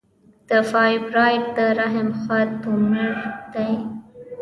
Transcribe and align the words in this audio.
د 0.49 0.51
فایبروایډ 0.71 1.43
د 1.57 1.57
رحم 1.79 2.09
ښه 2.21 2.39
تومور 2.61 3.17
دی. 3.53 3.73